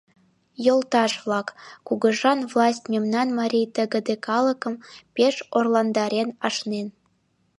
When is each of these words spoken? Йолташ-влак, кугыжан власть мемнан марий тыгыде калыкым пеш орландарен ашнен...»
Йолташ-влак, 0.65 1.47
кугыжан 1.87 2.39
власть 2.51 2.85
мемнан 2.93 3.27
марий 3.39 3.67
тыгыде 3.75 4.15
калыкым 4.27 4.75
пеш 5.15 5.35
орландарен 5.57 6.29
ашнен...» 6.47 6.87